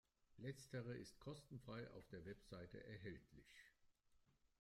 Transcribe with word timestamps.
Letztere 0.39 0.97
ist 0.97 1.19
kostenfrei 1.19 1.87
auf 1.91 2.07
der 2.07 2.25
Website 2.25 2.73
erhältlich. 2.73 3.45